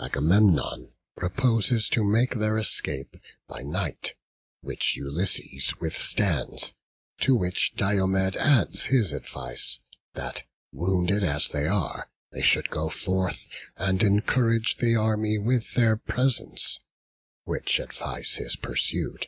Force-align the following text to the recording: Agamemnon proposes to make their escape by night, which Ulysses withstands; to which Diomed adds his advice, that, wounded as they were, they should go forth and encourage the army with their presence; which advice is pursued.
Agamemnon 0.00 0.94
proposes 1.18 1.90
to 1.90 2.02
make 2.02 2.36
their 2.38 2.56
escape 2.56 3.14
by 3.46 3.60
night, 3.60 4.14
which 4.62 4.96
Ulysses 4.96 5.76
withstands; 5.78 6.72
to 7.20 7.34
which 7.34 7.74
Diomed 7.74 8.38
adds 8.38 8.86
his 8.86 9.12
advice, 9.12 9.80
that, 10.14 10.44
wounded 10.72 11.22
as 11.22 11.48
they 11.48 11.64
were, 11.64 12.08
they 12.32 12.40
should 12.40 12.70
go 12.70 12.88
forth 12.88 13.46
and 13.76 14.02
encourage 14.02 14.78
the 14.78 14.96
army 14.96 15.36
with 15.36 15.74
their 15.74 15.98
presence; 15.98 16.80
which 17.44 17.78
advice 17.78 18.38
is 18.40 18.56
pursued. 18.56 19.26